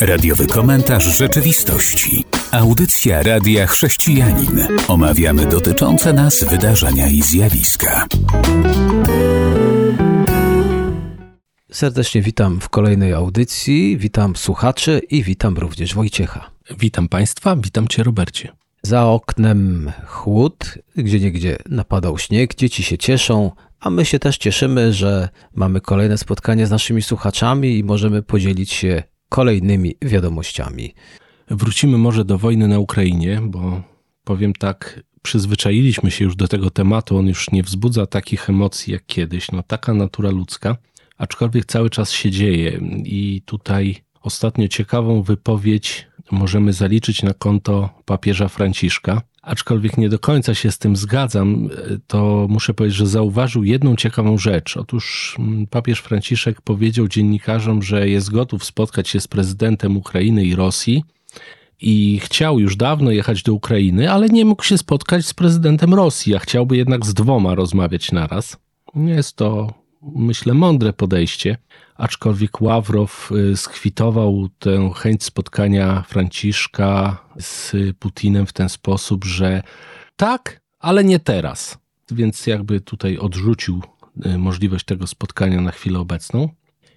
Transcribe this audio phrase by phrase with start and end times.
[0.00, 2.24] Radiowy komentarz rzeczywistości.
[2.52, 4.66] Audycja Radia Chrześcijanin.
[4.88, 8.06] Omawiamy dotyczące nas wydarzenia i zjawiska.
[11.72, 13.98] Serdecznie witam w kolejnej audycji.
[13.98, 16.50] Witam słuchaczy i witam również Wojciecha.
[16.78, 18.48] Witam Państwa, witam Cię, Robercie.
[18.82, 23.50] Za oknem chłód, gdzie niegdzie napadał śnieg, dzieci się cieszą,
[23.80, 28.72] a my się też cieszymy, że mamy kolejne spotkanie z naszymi słuchaczami i możemy podzielić
[28.72, 30.94] się kolejnymi wiadomościami.
[31.50, 33.82] Wrócimy może do wojny na Ukrainie, bo
[34.24, 39.06] powiem tak, przyzwyczailiśmy się już do tego tematu, on już nie wzbudza takich emocji jak
[39.06, 39.52] kiedyś.
[39.52, 40.76] No taka natura ludzka,
[41.18, 48.48] aczkolwiek cały czas się dzieje i tutaj ostatnio ciekawą wypowiedź możemy zaliczyć na konto papieża
[48.48, 49.22] Franciszka.
[49.42, 51.68] Aczkolwiek nie do końca się z tym zgadzam,
[52.06, 54.76] to muszę powiedzieć, że zauważył jedną ciekawą rzecz.
[54.76, 60.54] Otóż mm, papież Franciszek powiedział dziennikarzom, że jest gotów spotkać się z prezydentem Ukrainy i
[60.54, 61.04] Rosji
[61.80, 66.34] i chciał już dawno jechać do Ukrainy, ale nie mógł się spotkać z prezydentem Rosji,
[66.34, 68.56] a chciałby jednak z dwoma rozmawiać naraz.
[68.94, 71.56] Jest to, myślę, mądre podejście
[72.00, 79.62] aczkolwiek Ławrow y, skwitował tę chęć spotkania Franciszka z Putinem w ten sposób, że
[80.16, 81.78] tak, ale nie teraz.
[82.10, 83.82] Więc jakby tutaj odrzucił
[84.26, 86.48] y, możliwość tego spotkania na chwilę obecną.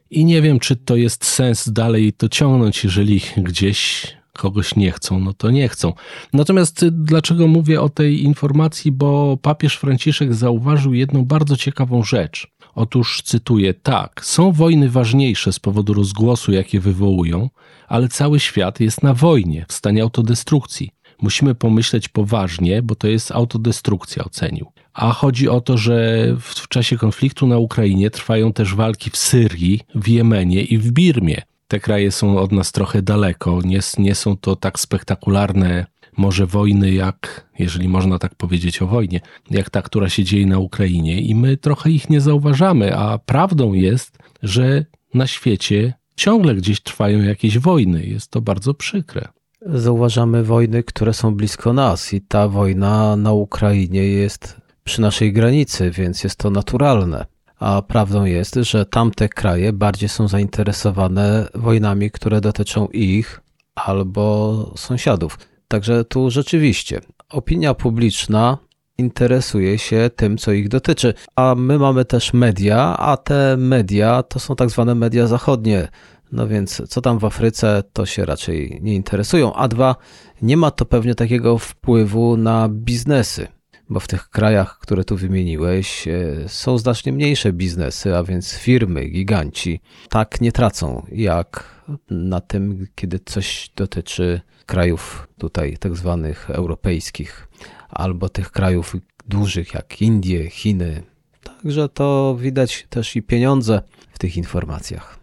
[0.10, 5.20] I nie wiem, czy to jest sens dalej to ciągnąć, jeżeli gdzieś kogoś nie chcą,
[5.20, 5.94] no to nie chcą.
[6.34, 8.92] Natomiast y, dlaczego mówię o tej informacji?
[8.92, 12.48] Bo papież Franciszek zauważył jedną bardzo ciekawą rzecz.
[12.76, 17.50] Otóż cytuję: Tak, są wojny ważniejsze z powodu rozgłosu, jakie wywołują,
[17.88, 20.92] ale cały świat jest na wojnie, w stanie autodestrukcji.
[21.22, 24.72] Musimy pomyśleć poważnie, bo to jest autodestrukcja, ocenił.
[24.94, 29.82] A chodzi o to, że w czasie konfliktu na Ukrainie trwają też walki w Syrii,
[29.96, 31.42] w Jemenie i w Birmie.
[31.68, 35.86] Te kraje są od nas trochę daleko, nie, nie są to tak spektakularne
[36.18, 39.20] może wojny, jak, jeżeli można tak powiedzieć o wojnie,
[39.52, 43.74] jak ta, która się dzieje na Ukrainie, i my trochę ich nie zauważamy, a prawdą
[43.74, 48.06] jest, że na świecie ciągle gdzieś trwają jakieś wojny.
[48.06, 49.28] Jest to bardzo przykre.
[49.66, 55.92] Zauważamy wojny, które są blisko nas, i ta wojna na Ukrainie jest przy naszej granicy,
[55.92, 57.26] więc jest to naturalne.
[57.60, 63.42] A prawdą jest, że tamte kraje bardziej są zainteresowane wojnami, które dotyczą ich
[63.76, 65.38] albo sąsiadów.
[65.74, 68.58] Także tu rzeczywiście opinia publiczna
[68.98, 71.14] interesuje się tym, co ich dotyczy.
[71.36, 75.88] A my mamy też media, a te media to są tak zwane media zachodnie.
[76.32, 79.54] No więc co tam w Afryce, to się raczej nie interesują.
[79.54, 79.96] A dwa,
[80.42, 83.48] nie ma to pewnie takiego wpływu na biznesy,
[83.90, 89.06] bo w tych krajach, które tu wymieniłeś, e, są znacznie mniejsze biznesy, a więc firmy,
[89.06, 89.80] giganci,
[90.10, 97.48] tak nie tracą jak na tym, kiedy coś dotyczy krajów tutaj tak zwanych europejskich,
[97.90, 98.96] albo tych krajów
[99.28, 101.04] dużych jak Indie, Chiny.
[101.44, 103.82] Także to widać też i pieniądze
[104.14, 105.20] w tych informacjach.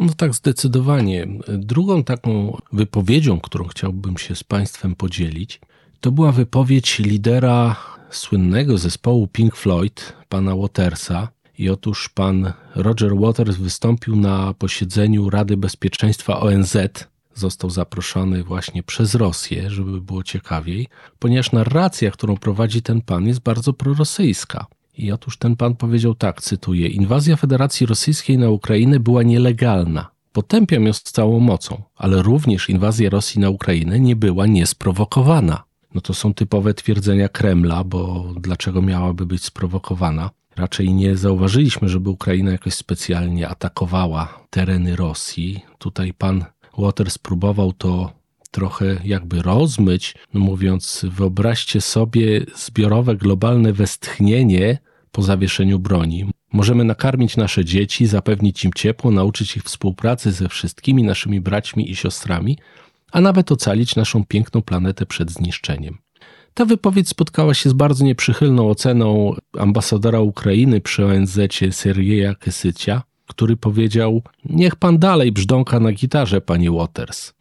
[0.00, 1.26] No tak, zdecydowanie.
[1.48, 5.60] Drugą taką wypowiedzią, którą chciałbym się z Państwem podzielić,
[6.00, 7.76] to była wypowiedź lidera
[8.10, 11.28] słynnego zespołu Pink Floyd, pana Watersa.
[11.58, 16.76] I otóż pan Roger Waters wystąpił na posiedzeniu Rady Bezpieczeństwa ONZ
[17.40, 23.40] został zaproszony właśnie przez Rosję, żeby było ciekawiej, ponieważ narracja, którą prowadzi ten pan, jest
[23.40, 24.66] bardzo prorosyjska.
[24.98, 30.10] I otóż ten pan powiedział tak, cytuję: Inwazja Federacji Rosyjskiej na Ukrainę była nielegalna.
[30.32, 35.62] Potępiam ją z całą mocą, ale również inwazja Rosji na Ukrainę nie była niesprowokowana.
[35.94, 40.30] No to są typowe twierdzenia Kremla, bo dlaczego miałaby być sprowokowana?
[40.56, 45.60] Raczej nie zauważyliśmy, żeby Ukraina jakoś specjalnie atakowała tereny Rosji.
[45.78, 46.44] Tutaj pan
[46.78, 48.12] Waters próbował to
[48.50, 54.78] trochę jakby rozmyć, mówiąc, wyobraźcie sobie zbiorowe globalne westchnienie
[55.12, 56.30] po zawieszeniu broni.
[56.52, 61.96] Możemy nakarmić nasze dzieci, zapewnić im ciepło, nauczyć ich współpracy ze wszystkimi naszymi braćmi i
[61.96, 62.58] siostrami,
[63.12, 65.98] a nawet ocalić naszą piękną planetę przed zniszczeniem.
[66.54, 71.38] Ta wypowiedź spotkała się z bardzo nieprzychylną oceną ambasadora Ukrainy przy ONZ
[71.70, 77.32] Sergeja Kesycia, który powiedział: Niech pan dalej brzdąka na gitarze, panie Waters.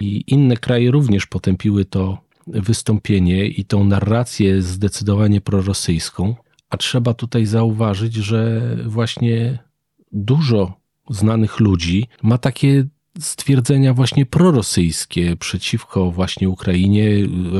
[0.00, 6.34] I inne kraje również potępiły to wystąpienie i tą narrację zdecydowanie prorosyjską.
[6.70, 9.58] A trzeba tutaj zauważyć, że właśnie
[10.12, 10.72] dużo
[11.10, 12.84] znanych ludzi ma takie
[13.20, 17.06] stwierdzenia właśnie prorosyjskie przeciwko właśnie Ukrainie.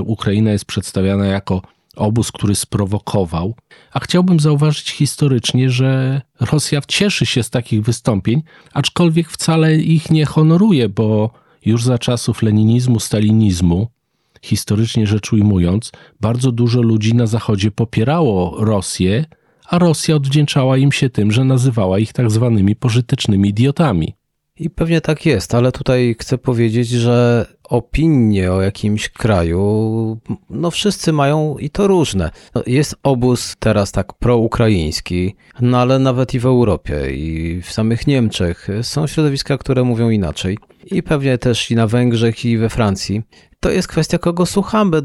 [0.04, 1.62] Ukraina jest przedstawiana jako
[1.96, 3.54] obóz, który sprowokował.
[3.92, 8.42] A chciałbym zauważyć historycznie, że Rosja cieszy się z takich wystąpień,
[8.72, 11.30] aczkolwiek wcale ich nie honoruje, bo
[11.64, 13.88] już za czasów leninizmu, stalinizmu,
[14.42, 19.24] historycznie rzecz ujmując, bardzo dużo ludzi na Zachodzie popierało Rosję,
[19.68, 24.14] a Rosja odwdzięczała im się tym, że nazywała ich tak zwanymi pożytecznymi idiotami.
[24.58, 30.18] I pewnie tak jest, ale tutaj chcę powiedzieć, że opinie o jakimś kraju,
[30.50, 32.30] no wszyscy mają i to różne.
[32.54, 38.06] No, jest obóz teraz tak proukraiński, no ale nawet i w Europie i w samych
[38.06, 40.58] Niemczech są środowiska, które mówią inaczej.
[40.86, 43.22] I pewnie też i na Węgrzech i we Francji.
[43.60, 45.02] To jest kwestia, kogo słuchamy.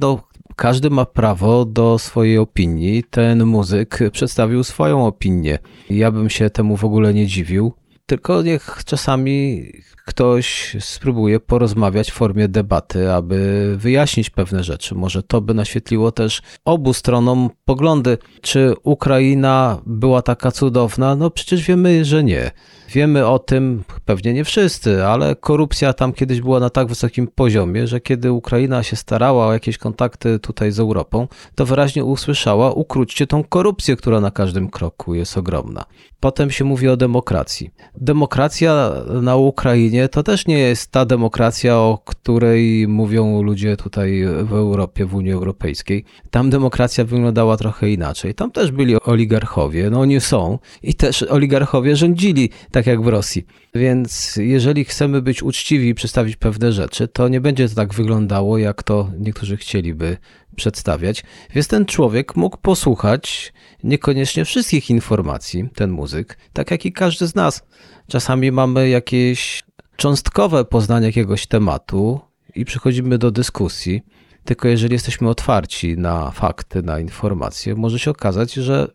[0.55, 3.03] Każdy ma prawo do swojej opinii.
[3.03, 5.59] Ten muzyk przedstawił swoją opinię.
[5.89, 7.73] Ja bym się temu w ogóle nie dziwił.
[8.09, 9.65] Tylko niech czasami
[10.05, 14.95] ktoś spróbuje porozmawiać w formie debaty, aby wyjaśnić pewne rzeczy.
[14.95, 18.17] Może to by naświetliło też obu stronom poglądy.
[18.41, 21.15] Czy Ukraina była taka cudowna?
[21.15, 22.51] No przecież wiemy, że nie.
[22.89, 27.87] Wiemy o tym, pewnie nie wszyscy, ale korupcja tam kiedyś była na tak wysokim poziomie,
[27.87, 33.27] że kiedy Ukraina się starała o jakieś kontakty tutaj z Europą, to wyraźnie usłyszała: ukróćcie
[33.27, 35.85] tą korupcję, która na każdym kroku jest ogromna.
[36.19, 37.71] Potem się mówi o demokracji.
[37.95, 38.91] Demokracja
[39.21, 45.05] na Ukrainie to też nie jest ta demokracja, o której mówią ludzie tutaj w Europie,
[45.05, 46.05] w Unii Europejskiej.
[46.29, 48.35] Tam demokracja wyglądała trochę inaczej.
[48.35, 53.45] Tam też byli oligarchowie, no oni są i też oligarchowie rządzili tak jak w Rosji.
[53.75, 58.57] Więc jeżeli chcemy być uczciwi i przedstawić pewne rzeczy, to nie będzie to tak wyglądało,
[58.57, 60.17] jak to niektórzy chcieliby
[60.55, 61.23] przedstawiać.
[61.53, 63.53] Więc ten człowiek mógł posłuchać
[63.83, 67.63] niekoniecznie wszystkich informacji, ten muzyk, tak jak i każdy z nas.
[68.07, 69.63] Czasami mamy jakieś
[69.95, 72.19] cząstkowe poznanie jakiegoś tematu
[72.55, 74.01] i przychodzimy do dyskusji.
[74.43, 78.87] Tylko jeżeli jesteśmy otwarci na fakty, na informacje, może się okazać, że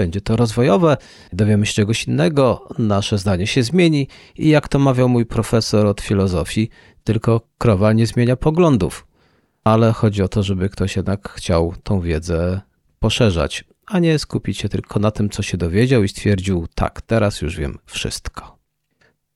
[0.00, 0.96] będzie to rozwojowe,
[1.32, 6.00] dowiemy się czegoś innego, nasze zdanie się zmieni i jak to mawiał mój profesor od
[6.00, 6.70] filozofii,
[7.04, 9.06] tylko krowa nie zmienia poglądów.
[9.64, 12.60] Ale chodzi o to, żeby ktoś jednak chciał tą wiedzę
[12.98, 17.40] poszerzać, a nie skupić się tylko na tym, co się dowiedział i stwierdził, tak, teraz
[17.40, 18.58] już wiem wszystko.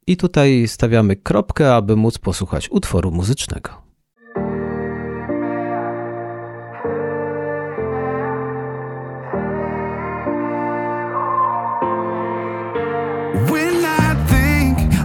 [0.07, 3.84] I tutaj stawiamy kropkę, aby móc posłuchać utworu muzycznego.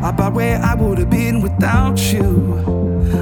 [0.09, 2.55] About where I would have been without you.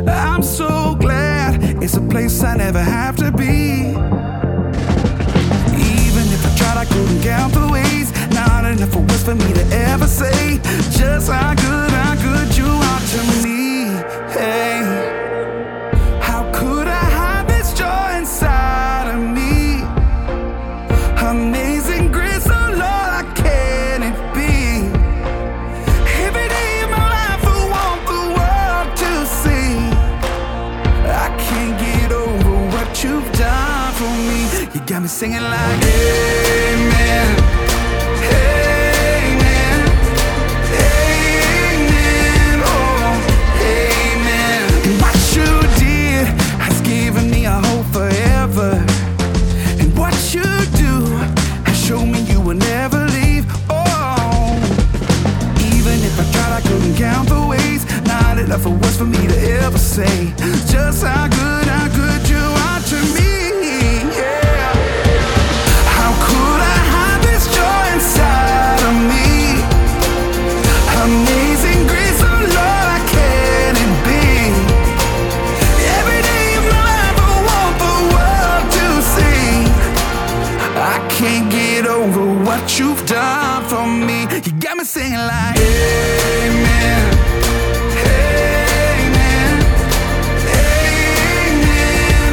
[0.07, 3.89] I'm so glad it's a place I never have to be.
[5.99, 8.11] Even if I tried, I couldn't count the ways.
[8.33, 10.59] Not enough words for me to ever say
[10.97, 13.87] just how good, how good you are to me.
[14.31, 15.16] Hey.
[35.17, 35.86] Singing like,
[84.77, 87.07] got me singing like Amen.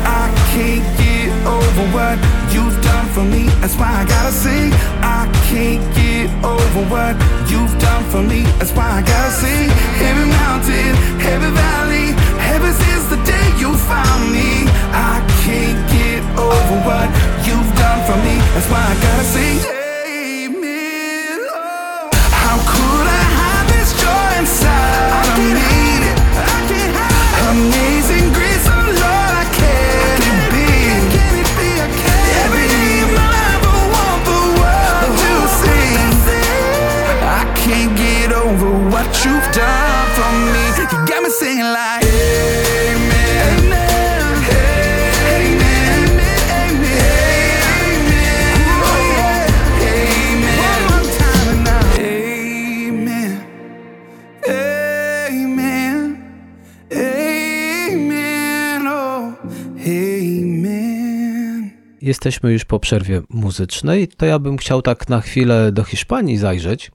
[0.05, 2.19] I can't get over what
[2.53, 3.49] you've done for me.
[3.61, 4.73] That's why I gotta sing.
[5.03, 7.17] I can't get over what
[7.49, 8.43] you've done for me.
[8.59, 9.71] That's why I gotta sing.
[10.09, 12.15] Every mountain, every valley,
[12.53, 14.69] ever since the day you found me.
[14.93, 15.30] I
[16.39, 17.09] over what
[17.47, 18.37] you've done for me.
[18.55, 19.59] That's why I gotta sing.
[19.65, 21.39] Amen.
[21.55, 22.11] Oh.
[22.43, 25.75] How could I hide this joy inside of me?
[26.37, 27.55] I can't hide.
[27.55, 30.71] Amazing grace, oh Lord, I can't it be?
[32.45, 35.95] Every day of my I want the world to see.
[37.41, 40.65] I can't get over what you've done for me.
[40.91, 42.10] You got me singing like
[62.11, 66.91] jesteśmy już po przerwie muzycznej, to ja bym chciał tak na chwilę do Hiszpanii zajrzeć.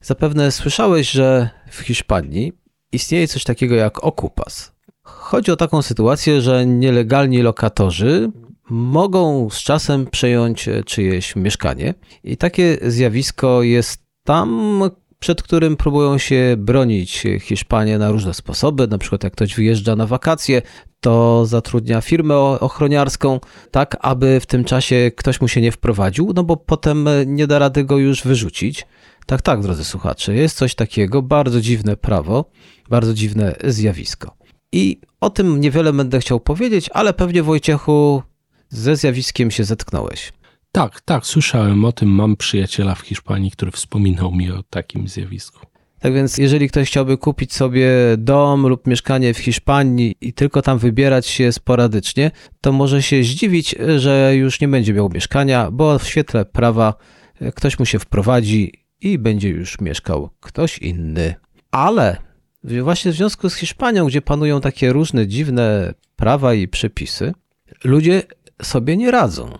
[0.00, 2.52] Zapewne słyszałeś, że w Hiszpanii
[2.92, 4.72] istnieje coś takiego jak okupas.
[5.02, 8.30] Chodzi o taką sytuację, że nielegalni lokatorzy
[8.70, 11.94] mogą z czasem przejąć czyjeś mieszkanie
[12.24, 14.82] i takie zjawisko jest tam,
[15.18, 18.86] przed którym próbują się bronić Hiszpanie na różne sposoby.
[18.86, 20.62] Na przykład, jak ktoś wyjeżdża na wakacje,
[21.00, 26.44] to zatrudnia firmę ochroniarską, tak aby w tym czasie ktoś mu się nie wprowadził, no
[26.44, 28.86] bo potem nie da rady go już wyrzucić.
[29.26, 32.50] Tak, tak, drodzy słuchacze, jest coś takiego, bardzo dziwne prawo,
[32.90, 34.36] bardzo dziwne zjawisko.
[34.72, 38.22] I o tym niewiele będę chciał powiedzieć, ale pewnie Wojciechu
[38.68, 40.32] ze zjawiskiem się zetknąłeś.
[40.72, 42.08] Tak, tak, słyszałem o tym.
[42.08, 45.66] Mam przyjaciela w Hiszpanii, który wspominał mi o takim zjawisku.
[46.00, 50.78] Tak więc, jeżeli ktoś chciałby kupić sobie dom lub mieszkanie w Hiszpanii i tylko tam
[50.78, 56.08] wybierać się sporadycznie, to może się zdziwić, że już nie będzie miał mieszkania, bo w
[56.08, 56.94] świetle prawa
[57.54, 61.34] ktoś mu się wprowadzi i będzie już mieszkał ktoś inny.
[61.70, 62.16] Ale
[62.82, 67.32] właśnie w związku z Hiszpanią, gdzie panują takie różne dziwne prawa i przepisy,
[67.84, 68.22] ludzie
[68.62, 69.58] sobie nie radzą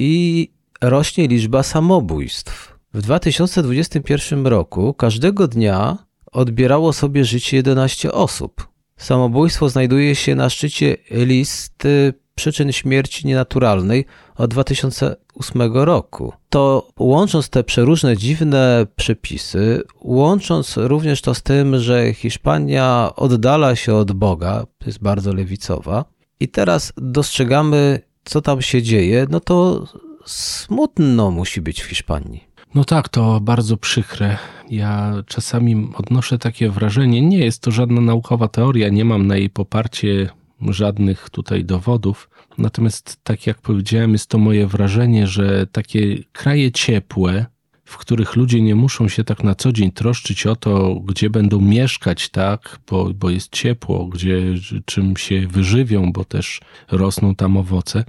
[0.00, 0.48] i
[0.80, 2.78] rośnie liczba samobójstw.
[2.94, 5.98] W 2021 roku każdego dnia
[6.32, 8.68] odbierało sobie życie 11 osób.
[8.96, 14.04] Samobójstwo znajduje się na szczycie listy przyczyn śmierci nienaturalnej
[14.36, 16.32] od 2008 roku.
[16.48, 23.94] To łącząc te przeróżne dziwne przepisy, łącząc również to z tym, że Hiszpania oddala się
[23.94, 26.04] od Boga, jest bardzo lewicowa,
[26.40, 29.86] i teraz dostrzegamy co tam się dzieje, no to
[30.26, 32.50] smutno musi być w Hiszpanii.
[32.74, 34.38] No tak, to bardzo przykre.
[34.70, 39.50] Ja czasami odnoszę takie wrażenie, nie jest to żadna naukowa teoria, nie mam na jej
[39.50, 40.28] poparcie
[40.68, 42.30] żadnych tutaj dowodów.
[42.58, 47.46] Natomiast, tak jak powiedziałem, jest to moje wrażenie, że takie kraje ciepłe,
[47.90, 51.60] w których ludzie nie muszą się tak na co dzień troszczyć o to, gdzie będą
[51.60, 54.42] mieszkać, tak, bo, bo jest ciepło, gdzie
[54.84, 58.04] czym się wyżywią, bo też rosną tam owoce.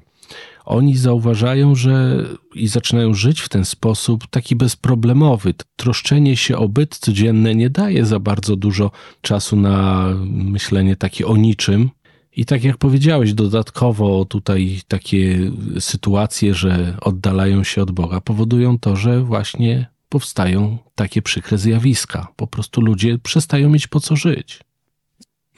[0.65, 5.53] Oni zauważają, że i zaczynają żyć w ten sposób taki bezproblemowy.
[5.75, 11.37] Troszczenie się o byt codzienne nie daje za bardzo dużo czasu na myślenie takie o
[11.37, 11.89] niczym,
[12.35, 18.95] i tak jak powiedziałeś, dodatkowo tutaj takie sytuacje, że oddalają się od Boga, powodują to,
[18.95, 22.27] że właśnie powstają takie przykre zjawiska.
[22.35, 24.59] Po prostu ludzie przestają mieć po co żyć.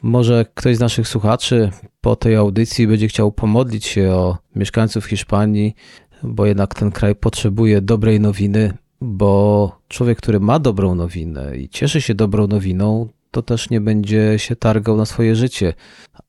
[0.04, 5.76] Może ktoś z naszych słuchaczy po tej audycji będzie chciał pomodlić się o mieszkańców Hiszpanii,
[6.24, 12.02] bo jednak ten kraj potrzebuje dobrej nowiny, bo człowiek, który ma dobrą nowinę i cieszy
[12.02, 15.74] się dobrą nowiną, to też nie będzie się targał na swoje życie.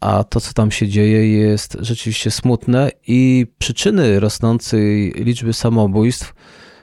[0.00, 6.34] A to, co tam się dzieje, jest rzeczywiście smutne i przyczyny rosnącej liczby samobójstw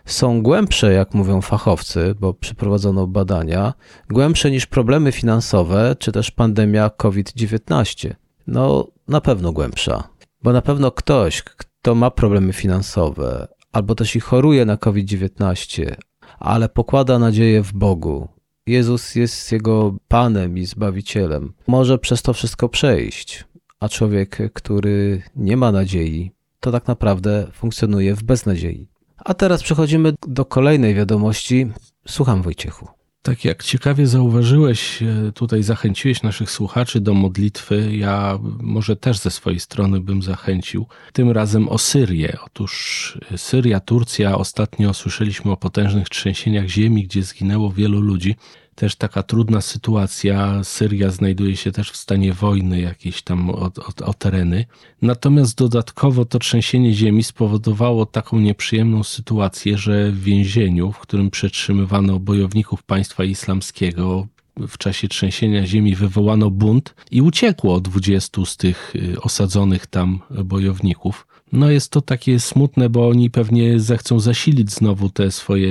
[0.05, 3.73] są głębsze, jak mówią fachowcy, bo przeprowadzono badania,
[4.09, 8.13] głębsze niż problemy finansowe czy też pandemia COVID-19.
[8.47, 10.09] No, na pewno głębsza,
[10.43, 15.95] bo na pewno ktoś, kto ma problemy finansowe, albo też i choruje na COVID-19,
[16.39, 18.27] ale pokłada nadzieję w Bogu,
[18.67, 21.53] Jezus jest jego Panem i Zbawicielem.
[21.67, 23.45] Może przez to wszystko przejść,
[23.79, 28.87] a człowiek, który nie ma nadziei, to tak naprawdę funkcjonuje w beznadziei.
[29.17, 31.71] A teraz przechodzimy do kolejnej wiadomości.
[32.07, 32.87] Słucham Wojciechu.
[33.23, 37.97] Tak jak ciekawie zauważyłeś, e, tutaj zachęciłeś naszych słuchaczy do modlitwy.
[37.97, 40.87] Ja może też ze swojej strony bym zachęcił.
[41.13, 42.37] Tym razem o Syrię.
[42.45, 48.35] Otóż e, Syria, Turcja, ostatnio słyszeliśmy o potężnych trzęsieniach ziemi, gdzie zginęło wielu ludzi
[48.75, 50.63] też taka trudna sytuacja.
[50.63, 54.65] Syria znajduje się też w stanie wojny, jakieś tam o, o, o, tereny.
[55.01, 62.19] Natomiast dodatkowo to trzęsienie ziemi spowodowało taką nieprzyjemną sytuację, że w więzieniu, w którym przetrzymywano
[62.19, 69.21] bojowników państwa islamskiego, w czasie trzęsienia ziemi wywołano bunt i uciekło 20 z tych y,
[69.21, 71.27] osadzonych tam bojowników.
[71.51, 75.69] No jest to takie smutne, bo oni pewnie zechcą zasilić znowu te swoje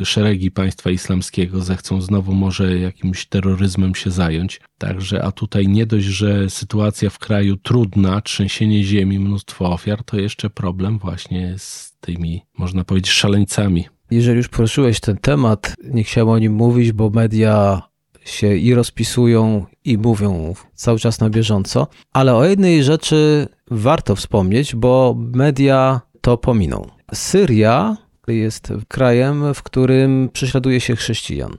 [0.00, 4.60] y, szeregi państwa islamskiego, zechcą znowu może jakimś terroryzmem się zająć.
[4.78, 10.20] Także, a tutaj nie dość, że sytuacja w kraju trudna, trzęsienie ziemi, mnóstwo ofiar, to
[10.20, 13.84] jeszcze problem właśnie z tymi, można powiedzieć, szaleńcami.
[14.10, 17.82] Jeżeli już poruszyłeś ten temat, nie chciałem o nim mówić, bo media
[18.24, 24.74] się i rozpisują, i mówią cały czas na bieżąco, ale o jednej rzeczy warto wspomnieć,
[24.74, 26.86] bo media to pominą.
[27.14, 27.96] Syria
[28.28, 31.56] jest krajem, w którym prześladuje się chrześcijan.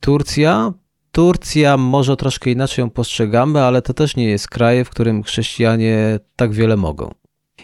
[0.00, 0.72] Turcja.
[1.12, 6.20] Turcja może troszkę inaczej ją postrzegamy, ale to też nie jest kraj, w którym chrześcijanie
[6.36, 7.14] tak wiele mogą.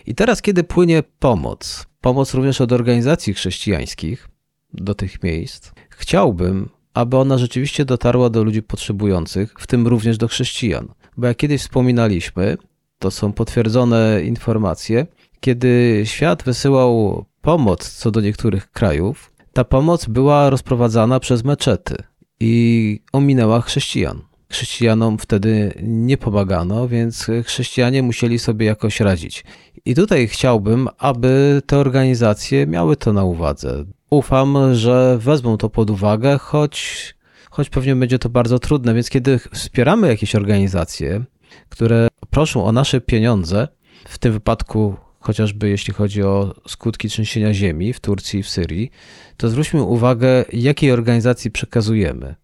[0.07, 4.29] I teraz, kiedy płynie pomoc, pomoc również od organizacji chrześcijańskich
[4.73, 10.29] do tych miejsc, chciałbym, aby ona rzeczywiście dotarła do ludzi potrzebujących, w tym również do
[10.29, 10.89] chrześcijan.
[11.17, 12.57] Bo jak kiedyś wspominaliśmy,
[12.99, 15.07] to są potwierdzone informacje,
[15.41, 21.97] kiedy świat wysyłał pomoc co do niektórych krajów, ta pomoc była rozprowadzana przez meczety
[22.41, 24.21] i ominęła chrześcijan.
[24.51, 29.45] Chrześcijanom wtedy nie pomagano, więc chrześcijanie musieli sobie jakoś radzić.
[29.85, 33.85] I tutaj chciałbym, aby te organizacje miały to na uwadze.
[34.11, 37.15] Ufam, że wezmą to pod uwagę, choć,
[37.51, 38.95] choć pewnie będzie to bardzo trudne.
[38.95, 41.25] Więc kiedy wspieramy jakieś organizacje,
[41.69, 43.69] które proszą o nasze pieniądze,
[44.09, 48.91] w tym wypadku chociażby jeśli chodzi o skutki trzęsienia ziemi w Turcji i w Syrii,
[49.37, 52.35] to zwróćmy uwagę, jakiej organizacji przekazujemy.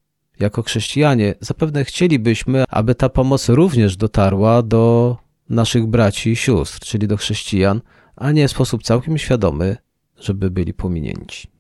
[0.41, 5.17] Jako chrześcijanie zapewne chcielibyśmy, aby ta pomoc również dotarła do
[5.49, 7.81] naszych braci i sióstr, czyli do chrześcijan,
[8.17, 9.77] a nie w sposób całkiem świadomy,
[10.19, 11.54] żeby byli pominięci.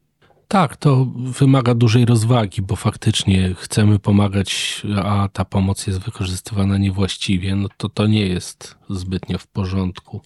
[0.54, 7.56] Tak, to wymaga dużej rozwagi, bo faktycznie chcemy pomagać, a ta pomoc jest wykorzystywana niewłaściwie,
[7.56, 10.20] no to to nie jest zbytnio w porządku.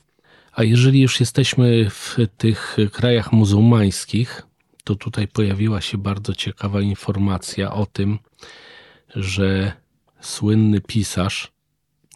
[0.52, 4.42] A jeżeli już jesteśmy w tych krajach muzułmańskich,
[4.84, 8.18] to tutaj pojawiła się bardzo ciekawa informacja o tym,
[9.14, 9.72] że
[10.20, 11.52] słynny pisarz,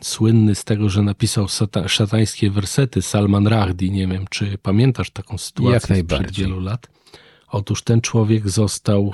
[0.03, 1.47] słynny z tego, że napisał
[1.87, 6.92] szatańskie wersety, Salman Rahdi, nie wiem, czy pamiętasz taką sytuację sprzed wielu lat?
[7.53, 9.13] Otóż ten człowiek został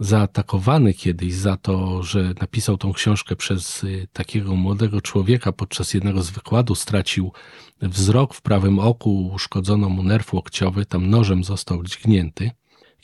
[0.00, 5.52] zaatakowany kiedyś za to, że napisał tą książkę przez y, takiego młodego człowieka.
[5.52, 7.32] Podczas jednego z wykładów, stracił
[7.82, 12.50] wzrok w prawym oku, uszkodzono mu nerw łokciowy, tam nożem został dźgnięty.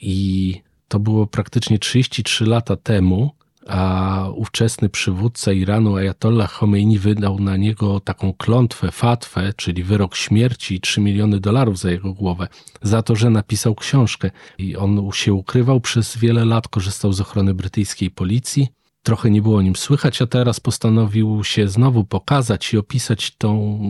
[0.01, 0.55] I
[0.89, 3.36] to było praktycznie 33 lata temu,
[3.69, 10.75] a ówczesny przywódca Iranu Ayatollah Khomeini wydał na niego taką klątwę, fatwę, czyli wyrok śmierci
[10.75, 12.49] i 3 miliony dolarów za jego głowę,
[12.83, 14.31] za to, że napisał książkę.
[14.59, 18.69] I on się ukrywał przez wiele lat, korzystał z ochrony brytyjskiej policji.
[19.03, 23.81] Trochę nie było o nim słychać, a teraz postanowił się znowu pokazać i opisać tą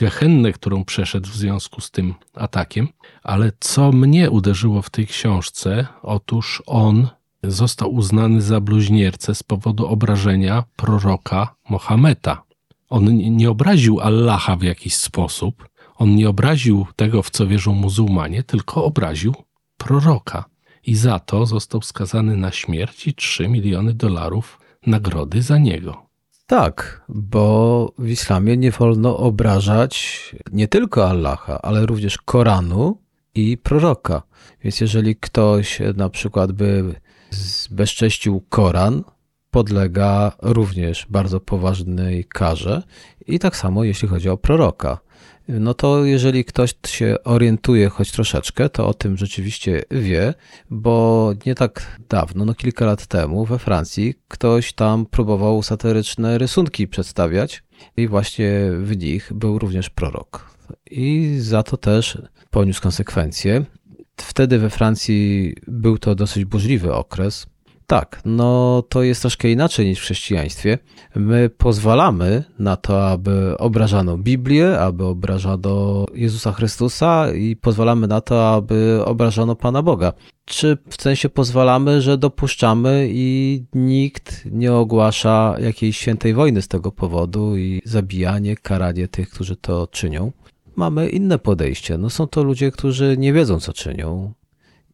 [0.00, 2.88] gehennę, którą przeszedł w związku z tym atakiem.
[3.22, 7.08] Ale co mnie uderzyło w tej książce, otóż on
[7.42, 12.42] został uznany za bluźniercę z powodu obrażenia proroka Mohameda.
[12.88, 18.42] On nie obraził Allaha w jakiś sposób, on nie obraził tego, w co wierzą muzułmanie,
[18.42, 19.34] tylko obraził
[19.76, 20.44] proroka.
[20.86, 26.06] I za to został skazany na śmierć i 3 miliony dolarów nagrody za niego.
[26.46, 32.98] Tak, bo w islamie nie wolno obrażać nie tylko Allaha, ale również Koranu
[33.34, 34.22] i proroka.
[34.64, 36.94] Więc jeżeli ktoś na przykład by
[37.30, 39.04] zbezcześcił Koran,
[39.50, 42.82] podlega również bardzo poważnej karze
[43.26, 44.98] i tak samo jeśli chodzi o proroka.
[45.48, 50.34] No to jeżeli ktoś się orientuje choć troszeczkę, to o tym rzeczywiście wie,
[50.70, 56.88] bo nie tak dawno, no kilka lat temu we Francji ktoś tam próbował satyryczne rysunki
[56.88, 57.62] przedstawiać
[57.96, 58.50] i właśnie
[58.82, 60.50] w nich był również prorok.
[60.90, 62.18] I za to też
[62.50, 63.64] poniósł konsekwencje.
[64.22, 67.46] Wtedy we Francji był to dosyć burzliwy okres.
[67.90, 70.78] Tak, no to jest troszkę inaczej niż w chrześcijaństwie.
[71.14, 78.54] My pozwalamy na to, aby obrażano Biblię, aby obrażano Jezusa Chrystusa i pozwalamy na to,
[78.54, 80.12] aby obrażano Pana Boga.
[80.44, 86.92] Czy w sensie pozwalamy, że dopuszczamy i nikt nie ogłasza jakiejś świętej wojny z tego
[86.92, 90.32] powodu i zabijanie, karanie tych, którzy to czynią?
[90.80, 91.98] Mamy inne podejście.
[91.98, 94.32] No są to ludzie, którzy nie wiedzą, co czynią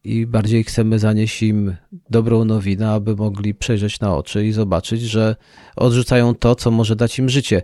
[0.03, 1.75] i bardziej chcemy zanieść im
[2.09, 5.35] dobrą nowinę, aby mogli przejrzeć na oczy i zobaczyć, że
[5.75, 7.61] odrzucają to, co może dać im życie.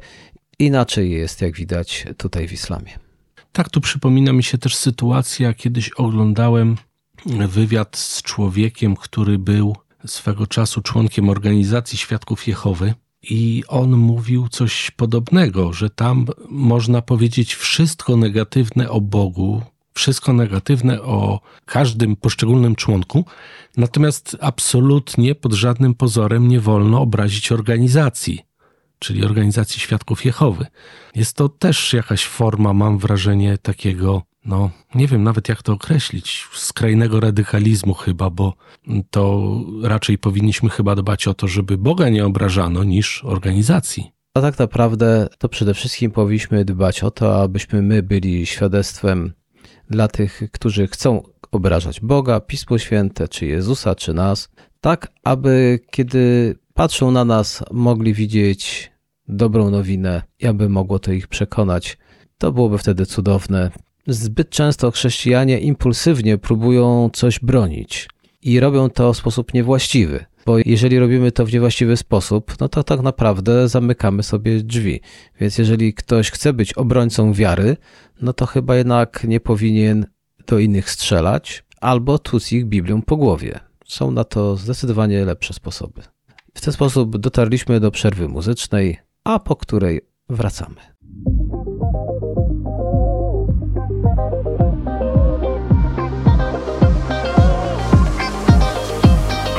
[0.59, 2.99] Inaczej jest, jak widać tutaj w islamie.
[3.51, 6.77] Tak, tu przypomina mi się też sytuacja, kiedyś oglądałem
[7.25, 14.91] wywiad z człowiekiem, który był swego czasu członkiem organizacji Świadków Jehowy i on mówił coś
[14.91, 19.61] podobnego, że tam można powiedzieć wszystko negatywne o Bogu,
[19.93, 23.25] wszystko negatywne o każdym poszczególnym członku,
[23.77, 28.41] natomiast absolutnie pod żadnym pozorem nie wolno obrazić organizacji,
[28.99, 30.65] czyli organizacji Świadków Jehowy.
[31.15, 36.47] Jest to też jakaś forma, mam wrażenie, takiego no nie wiem nawet jak to określić,
[36.53, 38.53] skrajnego radykalizmu chyba, bo
[39.09, 39.51] to
[39.83, 44.11] raczej powinniśmy chyba dbać o to, żeby Boga nie obrażano niż organizacji.
[44.33, 49.33] A tak naprawdę to przede wszystkim powinniśmy dbać o to, abyśmy my byli świadectwem
[49.89, 54.49] dla tych, którzy chcą obrażać Boga, Pismo Święte, czy Jezusa, czy nas,
[54.81, 58.91] tak aby kiedy patrzą na nas, mogli widzieć
[59.27, 61.97] dobrą nowinę i aby mogło to ich przekonać
[62.37, 63.71] To byłoby wtedy cudowne.
[64.07, 68.07] Zbyt często chrześcijanie impulsywnie próbują coś bronić
[68.41, 70.25] i robią to w sposób niewłaściwy.
[70.45, 75.01] Bo jeżeli robimy to w niewłaściwy sposób, no to tak naprawdę zamykamy sobie drzwi.
[75.39, 77.77] Więc jeżeli ktoś chce być obrońcą wiary,
[78.21, 80.05] no to chyba jednak nie powinien
[80.47, 83.59] do innych strzelać albo tłuc ich Biblią po głowie.
[83.85, 86.01] Są na to zdecydowanie lepsze sposoby.
[86.53, 90.92] W ten sposób dotarliśmy do przerwy muzycznej, a po której wracamy.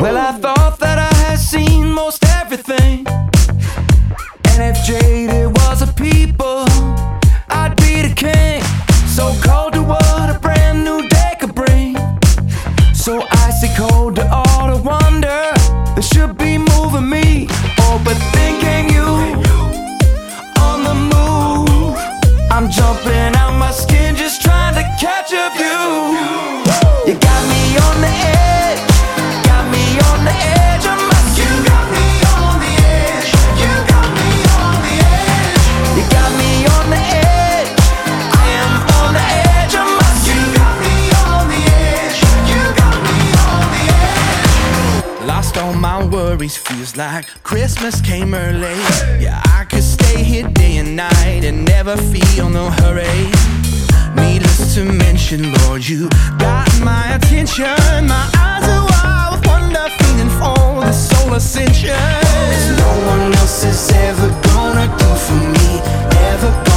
[0.04, 3.06] Well, I thought that I had seen most everything.
[4.48, 6.66] And if jaded was a people,
[7.48, 8.62] I'd be the king.
[9.08, 11.96] So cold to what a brand new day could bring.
[12.92, 13.33] So icy
[46.96, 48.74] like Christmas came early.
[49.20, 53.30] Yeah, I could stay here day and night and never feel no hurry.
[54.14, 57.64] Needless to mention, Lord, you got my attention.
[58.06, 61.96] My eyes are wild with wonder, feeling for the soul ascension.
[61.96, 65.80] Cause no one else is ever gonna do for me,
[66.32, 66.73] ever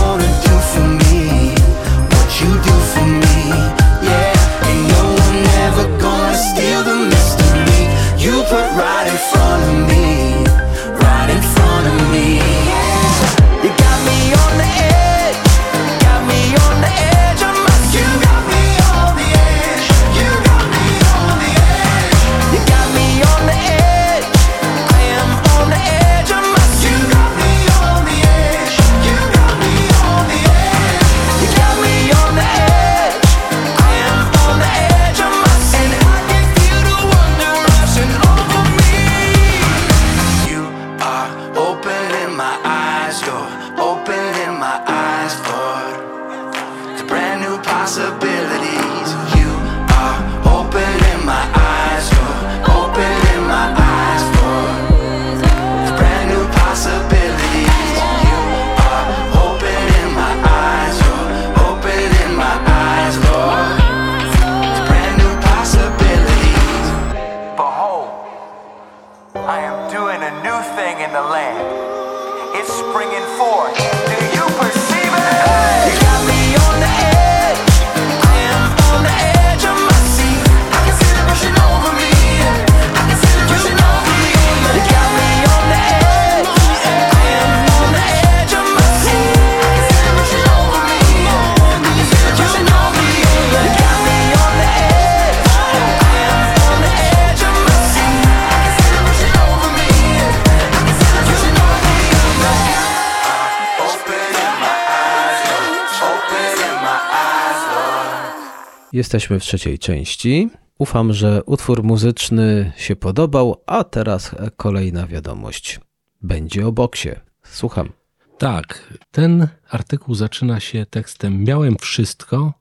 [108.97, 110.49] Jesteśmy w trzeciej części.
[110.77, 115.79] Ufam, że utwór muzyczny się podobał, a teraz kolejna wiadomość.
[116.21, 117.09] Będzie o boksie.
[117.43, 117.89] Słucham.
[118.37, 122.53] Tak, ten artykuł zaczyna się tekstem Miałem wszystko,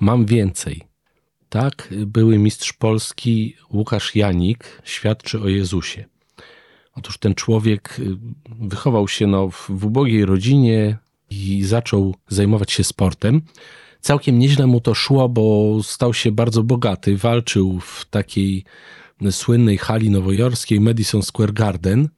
[0.00, 0.82] mam więcej.
[1.48, 6.04] Tak, były mistrz Polski Łukasz Janik świadczy o Jezusie.
[6.94, 8.16] Otóż ten człowiek y,
[8.60, 10.98] wychował się no, w w ubogiej rodzinie
[11.30, 13.42] i zaczął zajmować się sportem.
[14.00, 17.16] Całkiem nieźle mu to szło, bo stał się bardzo bogaty.
[17.16, 18.64] Walczył w takiej
[19.30, 22.08] słynnej hali nowojorskiej Madison Square Garden.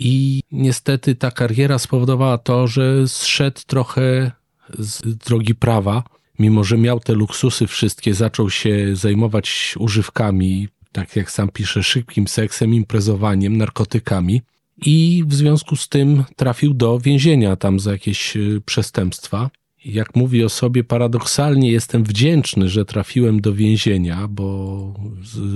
[0.00, 4.32] I niestety ta kariera spowodowała to, że zszedł trochę
[4.78, 6.02] z drogi prawa.
[6.38, 12.28] Mimo, że miał te luksusy wszystkie, zaczął się zajmować używkami, tak jak sam pisze, szybkim
[12.28, 14.42] seksem, imprezowaniem, narkotykami.
[14.86, 19.50] I w związku z tym trafił do więzienia tam za jakieś y, przestępstwa.
[19.84, 24.94] Jak mówi o sobie, paradoksalnie jestem wdzięczny, że trafiłem do więzienia, bo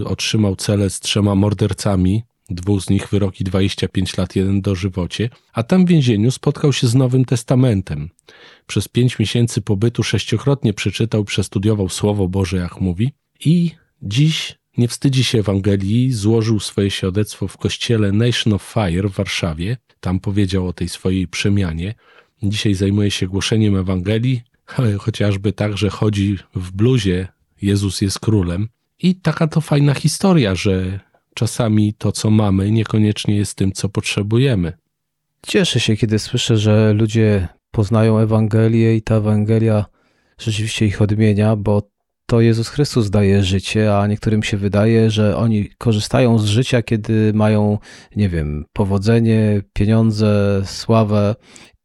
[0.04, 2.22] otrzymał celę z trzema mordercami.
[2.50, 5.30] Dwóch z nich wyroki 25 lat, jeden dożywocie.
[5.52, 8.10] A tam w więzieniu spotkał się z Nowym Testamentem.
[8.66, 13.12] Przez pięć miesięcy pobytu sześciokrotnie przeczytał, przestudiował Słowo Boże, jak mówi.
[13.44, 13.70] I
[14.02, 19.76] dziś nie wstydzi się Ewangelii, złożył swoje świadectwo w kościele Nation of Fire w Warszawie.
[20.00, 21.94] Tam powiedział o tej swojej przemianie.
[22.42, 24.42] Dzisiaj zajmuje się głoszeniem Ewangelii
[24.98, 27.28] chociażby tak, że chodzi w bluzie
[27.62, 28.68] Jezus jest królem.
[29.02, 31.00] I taka to fajna historia, że
[31.34, 34.72] czasami to, co mamy, niekoniecznie jest tym, co potrzebujemy.
[35.46, 39.84] Cieszę się, kiedy słyszę, że ludzie poznają Ewangelię i ta Ewangelia
[40.38, 41.82] rzeczywiście ich odmienia, bo
[42.26, 47.32] to Jezus Chrystus daje życie, a niektórym się wydaje, że oni korzystają z życia, kiedy
[47.34, 47.78] mają,
[48.16, 51.34] nie wiem, powodzenie, pieniądze, sławę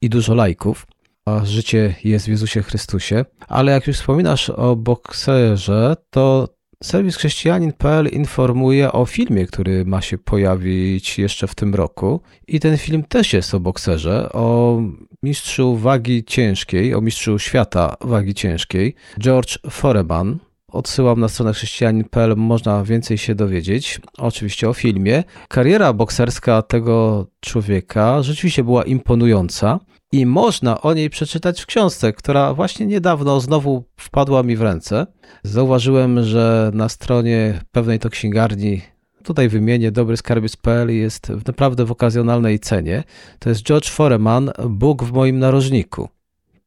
[0.04, 0.88] i dużo lajków.
[1.26, 3.26] A życie jest w Jezusie Chrystusie.
[3.48, 6.48] Ale jak już wspominasz o bokserze, to
[6.84, 12.22] Serwis chrześcijanin.pl informuje o filmie, który ma się pojawić jeszcze w tym roku.
[12.48, 14.82] I ten film też jest o bokserze, o
[15.24, 20.40] mistrzu wagi ciężkiej, o mistrzu świata wagi ciężkiej, George Foreman.
[20.68, 24.02] Odsyłam na stronę chrześcijanin.pl, można więcej się dowiedzieć.
[24.18, 25.24] Oczywiście o filmie.
[25.48, 29.80] Kariera bokserska tego człowieka rzeczywiście była imponująca
[30.14, 35.08] i można o niej przeczytać w książce, która właśnie niedawno znowu wpadła mi w ręce.
[35.44, 38.82] Zauważyłem, że na stronie pewnej to księgarni,
[39.24, 43.04] tutaj wymienię dobryskarbiec.pl jest naprawdę w okazjonalnej cenie.
[43.40, 46.10] To jest George Foreman, Bóg w moim narożniku.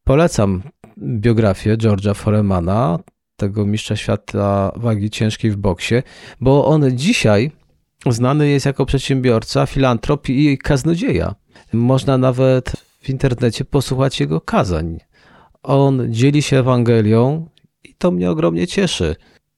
[0.04, 0.62] Polecam
[0.98, 2.98] biografię George'a Foremana,
[3.36, 5.94] tego mistrza świata wagi ciężkiej w boksie,
[6.40, 7.50] bo on dzisiaj
[8.06, 11.34] znany jest jako przedsiębiorca, filantrop i kaznodzieja.
[11.72, 14.98] Można nawet w internecie posłuchać jego kazań.
[15.62, 17.48] On dzieli się Ewangelią
[17.84, 19.16] i to mnie ogromnie cieszy.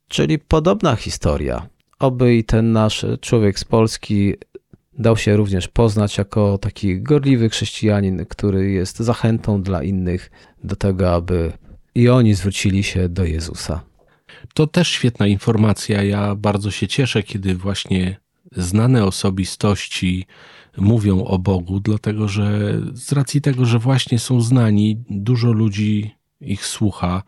[0.08, 1.68] Czyli podobna historia.
[1.98, 4.34] Oby i ten nasz człowiek z Polski
[4.98, 10.30] dał się również poznać jako taki gorliwy chrześcijanin, który jest zachętą dla innych
[10.64, 11.52] do tego, aby
[11.94, 13.80] i oni zwrócili się do Jezusa.
[14.54, 16.02] To też świetna informacja.
[16.02, 18.16] Ja bardzo się cieszę, kiedy właśnie
[18.52, 20.26] znane osobistości
[20.80, 26.66] mówią o Bogu, dlatego że z racji tego, że właśnie są znani, dużo ludzi ich
[26.66, 27.22] słucha,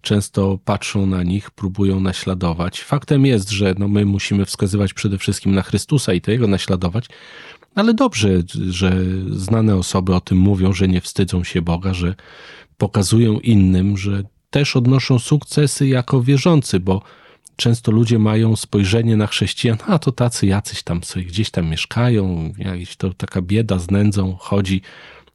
[0.00, 2.82] często patrzą na nich, próbują naśladować.
[2.82, 7.08] Faktem jest, że no my musimy wskazywać przede wszystkim na Chrystusa i to jego naśladować,
[7.74, 8.92] ale dobrze, że
[9.30, 12.14] znane osoby o tym mówią, że nie wstydzą się Boga, że
[12.76, 17.02] pokazują innym, że też odnoszą sukcesy jako wierzący, bo
[17.56, 22.52] często ludzie mają spojrzenie na chrześcijan, a to tacy jacyś tam sobie gdzieś tam mieszkają,
[22.58, 24.82] jakieś to taka bieda z nędzą chodzi,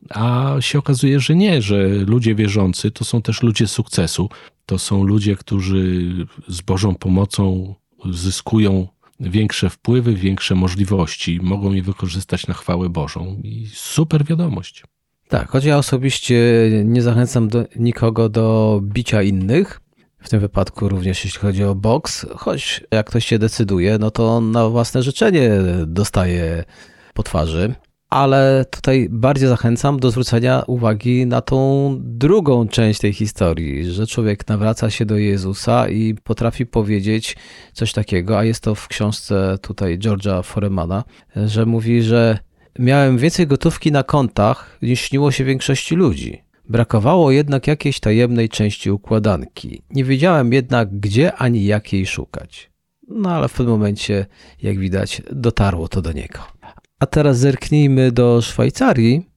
[0.10, 4.30] a się okazuje, że nie, że ludzie wierzący to są też ludzie sukcesu,
[4.66, 6.12] to są ludzie, którzy
[6.48, 7.76] z Bożą pomocą
[8.06, 8.88] zyskują
[9.20, 14.84] większe wpływy, większe możliwości, mogą je wykorzystać na chwałę Bożą i super wiadomość.
[15.28, 16.38] Tak, choć ja osobiście
[16.86, 19.82] nie zachęcam do, nikogo do bicia innych,
[20.20, 24.30] w tym wypadku również jeśli chodzi o boks, choć jak ktoś się decyduje, no to
[24.30, 25.52] on na własne życzenie
[25.88, 26.64] dostaje
[27.14, 27.76] po twarzy.
[28.10, 34.48] Ale tutaj bardziej zachęcam do zwrócenia uwagi na tą drugą część tej historii, że człowiek
[34.48, 37.36] nawraca się do Jezusa i potrafi powiedzieć
[37.74, 41.04] coś takiego, a jest to w książce tutaj George'a Foremana,
[41.36, 42.40] że mówi, że
[42.80, 46.47] miałem więcej gotówki na kontach niż śniło się większości ludzi.
[46.70, 49.82] Brakowało jednak jakiejś tajemnej części układanki.
[49.90, 52.72] Nie wiedziałem jednak, gdzie ani jak jej szukać.
[53.08, 54.26] No ale w tym momencie,
[54.62, 56.40] jak widać, dotarło to do niego.
[57.00, 59.30] A teraz zerknijmy do Szwajcarii,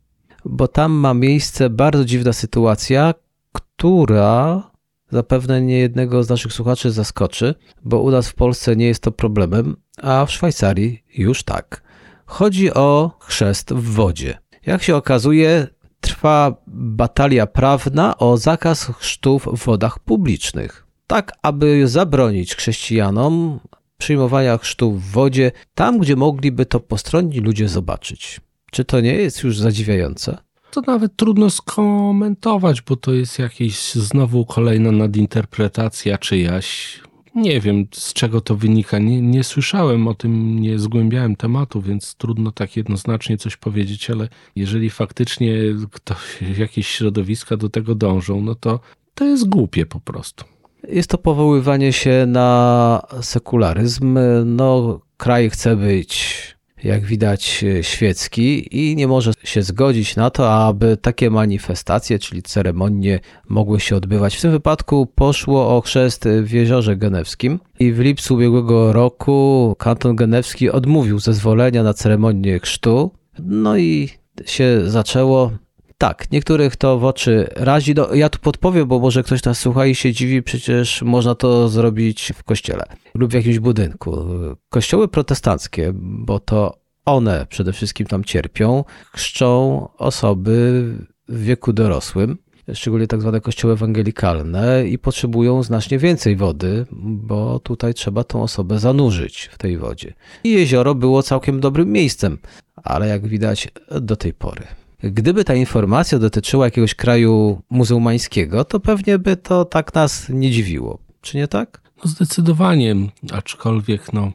[0.45, 3.15] bo tam ma miejsce bardzo dziwna sytuacja,
[3.53, 4.71] która
[5.11, 9.13] zapewne nie jednego z naszych słuchaczy zaskoczy, bo u nas w Polsce nie jest to
[9.13, 11.83] problemem, a w Szwajcarii już tak.
[12.27, 14.39] Chodzi o chrzest w wodzie.
[14.67, 15.67] Jak się okazuje,
[16.01, 20.87] trwa batalia prawna o zakaz chrztów w wodach publicznych.
[21.07, 23.61] Tak, aby zabronić chrześcijanom
[23.99, 28.41] przyjmowania chrztu w wodzie tam, gdzie mogliby to postronni ludzie zobaczyć.
[28.71, 30.39] Czy to nie jest już zadziwiające?
[30.71, 37.01] To nawet trudno skomentować, bo to jest jakieś znowu kolejna nadinterpretacja czyjaś.
[37.35, 38.99] Nie wiem, z czego to wynika.
[38.99, 44.29] Nie, nie słyszałem o tym, nie zgłębiałem tematu, więc trudno tak jednoznacznie coś powiedzieć, ale
[44.57, 45.55] jeżeli faktycznie
[45.93, 48.81] ktoś, jakieś środowiska do tego dążą, no to
[49.15, 50.45] to jest głupie po prostu.
[50.89, 54.19] Jest to powoływanie się na sekularyzm.
[54.45, 56.37] No, kraj chce być,
[56.85, 63.21] jak widać, świecki i nie może się zgodzić na to, aby takie manifestacje, czyli ceremonie,
[63.49, 64.37] mogły się odbywać.
[64.37, 70.17] W tym wypadku poszło o chrzest w Jeziorze Genewskim i w lipcu ubiegłego roku kanton
[70.17, 73.11] genewski odmówił zezwolenia na ceremonię chrztu.
[73.39, 74.09] No i
[74.47, 75.53] się zaczęło.
[76.01, 77.95] Tak, niektórych to w oczy razi.
[77.95, 81.69] No, ja tu podpowiem, bo może ktoś nas słucha i się dziwi, przecież można to
[81.69, 82.85] zrobić w kościele
[83.15, 84.25] lub w jakimś budynku.
[84.69, 90.85] Kościoły protestanckie, bo to one przede wszystkim tam cierpią, chrzczą osoby
[91.29, 92.39] w wieku dorosłym.
[92.75, 98.79] szczególnie tak zwane kościoły ewangelikalne i potrzebują znacznie więcej wody, bo tutaj trzeba tą osobę
[98.79, 100.15] zanurzyć w tej wodzie.
[100.45, 102.39] I jezioro było całkiem dobrym miejscem,
[102.77, 103.69] ale jak widać
[104.01, 104.80] do tej pory.
[105.03, 110.99] Gdyby ta informacja dotyczyła jakiegoś kraju muzułmańskiego, to pewnie by to tak nas nie dziwiło.
[111.21, 111.81] Czy nie tak?
[112.05, 112.97] No zdecydowanie,
[113.33, 114.33] aczkolwiek no,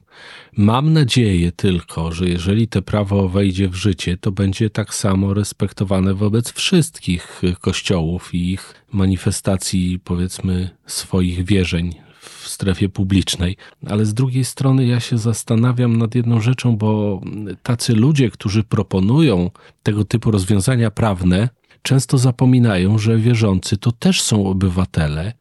[0.58, 6.14] mam nadzieję tylko, że jeżeli to prawo wejdzie w życie, to będzie tak samo respektowane
[6.14, 13.58] wobec wszystkich kościołów i ich manifestacji, powiedzmy, swoich wierzeń w strefie publicznej.
[13.88, 17.22] Ale z drugiej strony ja się zastanawiam nad jedną rzeczą, bo
[17.64, 19.52] tacy ludzie, którzy proponują
[19.84, 21.50] tego typu rozwiązania prawne,
[21.82, 25.34] często zapominają, że wierzący to też są obywatele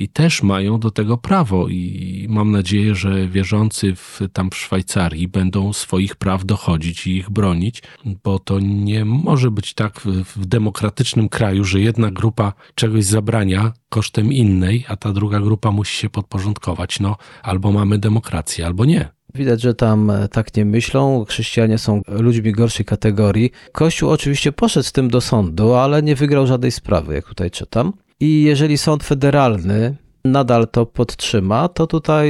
[0.00, 5.28] i też mają do tego prawo i mam nadzieję, że wierzący w, tam w Szwajcarii
[5.28, 7.82] będą swoich praw dochodzić i ich bronić,
[8.24, 13.72] bo to nie może być tak w, w demokratycznym kraju, że jedna grupa czegoś zabrania
[13.88, 17.00] kosztem innej, a ta druga grupa musi się podporządkować.
[17.00, 19.08] No, albo mamy demokrację, albo nie.
[19.34, 21.24] Widać, że tam tak nie myślą.
[21.28, 23.50] Chrześcijanie są ludźmi gorszej kategorii.
[23.72, 27.92] Kościół oczywiście poszedł z tym do sądu, ale nie wygrał żadnej sprawy, jak tutaj czytam.
[28.20, 32.28] I jeżeli sąd federalny nadal to podtrzyma, to tutaj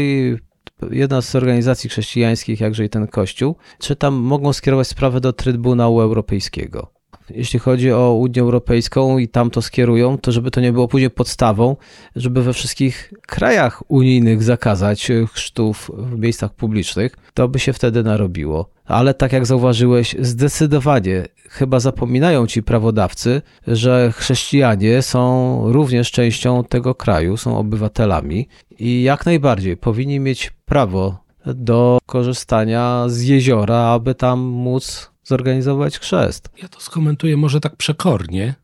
[0.90, 6.00] jedna z organizacji chrześcijańskich, jakże i ten kościół, czy tam mogą skierować sprawę do Trybunału
[6.00, 6.99] Europejskiego.
[7.34, 11.10] Jeśli chodzi o Unię Europejską i tam to skierują, to żeby to nie było później
[11.10, 11.76] podstawą,
[12.16, 18.70] żeby we wszystkich krajach unijnych zakazać chrztów w miejscach publicznych, to by się wtedy narobiło.
[18.84, 26.94] Ale tak jak zauważyłeś, zdecydowanie chyba zapominają ci prawodawcy, że chrześcijanie są również częścią tego
[26.94, 34.40] kraju, są obywatelami i jak najbardziej powinni mieć prawo do korzystania z jeziora, aby tam
[34.40, 36.50] móc zorganizować chrzest.
[36.62, 38.54] Ja to skomentuję może tak przekornie.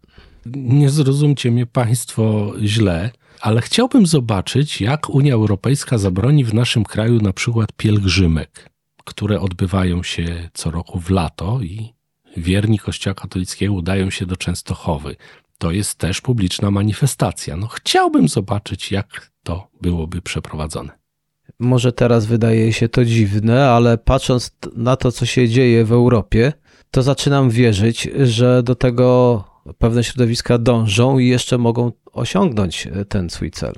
[0.46, 7.20] Nie zrozumcie mnie Państwo źle, ale chciałbym zobaczyć, jak Unia Europejska zabroni w naszym kraju
[7.20, 8.70] na przykład pielgrzymek,
[9.04, 11.92] które odbywają się co roku w lato i
[12.36, 15.16] wierni Kościoła katolickiego udają się do Częstochowy.
[15.58, 17.56] To jest też publiczna manifestacja.
[17.56, 21.05] No chciałbym zobaczyć, jak to byłoby przeprowadzone.
[21.60, 26.52] Może teraz wydaje się to dziwne, ale patrząc na to, co się dzieje w Europie,
[26.90, 29.44] to zaczynam wierzyć, że do tego
[29.78, 33.72] pewne środowiska dążą i jeszcze mogą osiągnąć ten swój cel.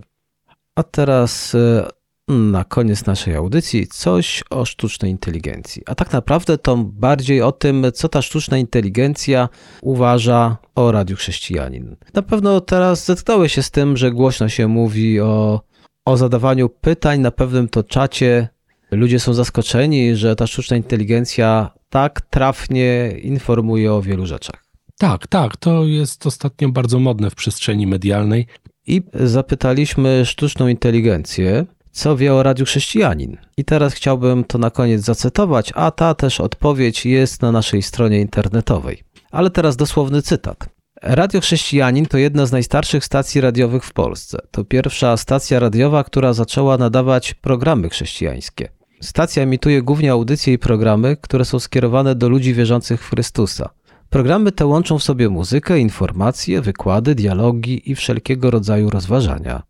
[0.74, 1.88] A teraz e,
[2.28, 5.82] na koniec naszej audycji coś o sztucznej inteligencji.
[5.86, 9.48] A tak naprawdę to bardziej o tym, co ta sztuczna inteligencja
[9.82, 11.96] uważa o Radiu Chrześcijanin.
[12.14, 15.60] Na pewno teraz zetknąłeś się z tym, że głośno się mówi o,
[16.09, 18.49] o zadawaniu pytań na pewnym to czacie.
[18.90, 24.64] Ludzie są zaskoczeni, że ta sztuczna inteligencja tak trafnie informuje o wielu rzeczach.
[24.99, 28.47] Tak, tak, to jest ostatnio bardzo modne w przestrzeni medialnej.
[28.87, 33.37] I zapytaliśmy sztuczną inteligencję, co wie o Radiu Chrześcijanin.
[33.57, 38.21] I teraz chciałbym to na koniec zacytować, a ta też odpowiedź jest na naszej stronie
[38.21, 39.03] internetowej.
[39.31, 40.77] Ale teraz dosłowny cytat.
[41.02, 44.38] Radio Chrześcijanin to jedna z najstarszych stacji radiowych w Polsce.
[44.50, 48.68] To pierwsza stacja radiowa, która zaczęła nadawać programy chrześcijańskie.
[49.00, 53.68] Stacja emituje głównie audycje i programy, które są skierowane do ludzi wierzących w Chrystusa.
[54.11, 59.62] Programy te łączą w sobie muzykę, informacje, wykłady, dialogi i wszelkiego rodzaju rozważania.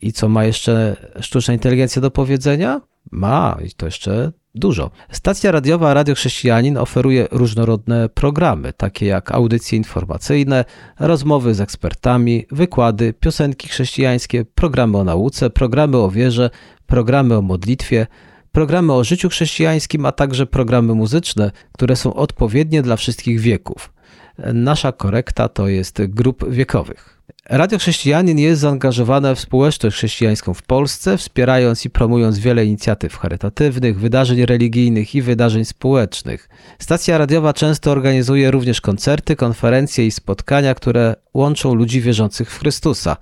[0.00, 2.80] I co ma jeszcze sztuczna inteligencja do powiedzenia?
[3.10, 4.90] Ma i to jeszcze dużo.
[5.10, 10.64] Stacja radiowa Radio Chrześcijanin oferuje różnorodne programy, takie jak audycje informacyjne,
[11.00, 16.50] rozmowy z ekspertami, wykłady, piosenki chrześcijańskie, programy o nauce, programy o wierze,
[16.86, 18.06] programy o modlitwie,
[18.52, 23.95] programy o życiu chrześcijańskim, a także programy muzyczne, które są odpowiednie dla wszystkich wieków.
[24.38, 27.16] Nasza korekta to jest grup wiekowych.
[27.50, 34.00] Radio Chrześcijanin jest zaangażowane w społeczność chrześcijańską w Polsce, wspierając i promując wiele inicjatyw charytatywnych,
[34.00, 36.48] wydarzeń religijnych i wydarzeń społecznych.
[36.78, 43.16] Stacja radiowa często organizuje również koncerty, konferencje i spotkania, które łączą ludzi wierzących w Chrystusa.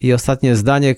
[0.00, 0.94] I ostatnie zdanie,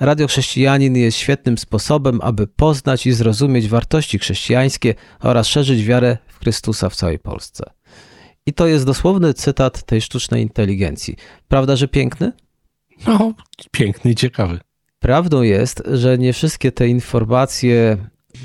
[0.00, 6.38] Radio Chrześcijanin jest świetnym sposobem, aby poznać i zrozumieć wartości chrześcijańskie oraz szerzyć wiarę w
[6.38, 7.64] Chrystusa w całej Polsce.
[8.46, 11.16] I to jest dosłowny cytat tej sztucznej inteligencji.
[11.48, 12.32] Prawda, że piękny?
[13.06, 13.34] No,
[13.70, 14.58] piękny i ciekawy.
[14.98, 17.96] Prawdą jest, że nie wszystkie te informacje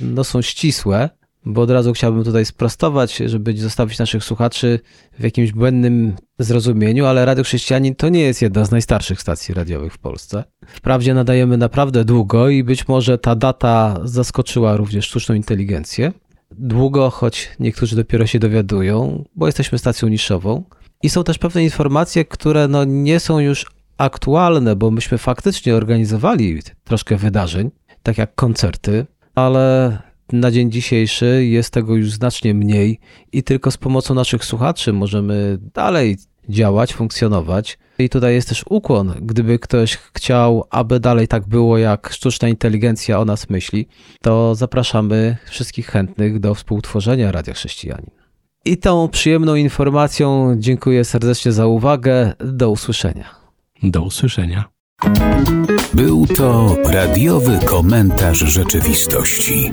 [0.02, 1.10] no, są ścisłe,
[1.46, 4.80] bo od razu chciałbym tutaj sprostować, żeby nie zostawić naszych słuchaczy
[5.20, 9.94] w jakimś błędnym zrozumieniu, ale Radio Chrześcijanin to nie jest jedna z najstarszych stacji radiowych
[9.94, 10.44] w Polsce.
[10.68, 16.12] Wprawdzie nadajemy naprawdę długo i być może ta data zaskoczyła również sztuczną inteligencję.
[16.58, 20.64] Długo, choć niektórzy dopiero się dowiadują, bo jesteśmy stacją niszową.
[21.04, 23.66] I są też pewne informacje, które no nie są już
[23.98, 27.72] aktualne, bo myśmy faktycznie organizowali troszkę wydarzeń,
[28.04, 29.06] tak jak koncerty,
[29.36, 29.98] ale
[30.32, 33.00] na dzień dzisiejszy jest tego już znacznie mniej
[33.32, 36.18] i tylko z pomocą naszych słuchaczy możemy dalej
[36.50, 37.78] działać, funkcjonować.
[38.00, 43.20] I tutaj jest też ukłon, gdyby ktoś chciał, aby dalej tak było, jak sztuczna inteligencja
[43.20, 43.88] o nas myśli,
[44.22, 48.12] to zapraszamy wszystkich chętnych do współtworzenia Radia Chrześcijanin.
[48.66, 52.34] I tą przyjemną informacją dziękuję serdecznie za uwagę.
[52.40, 53.36] Do usłyszenia.
[53.84, 54.70] Do usłyszenia.
[55.94, 59.72] Był to radiowy komentarz rzeczywistości.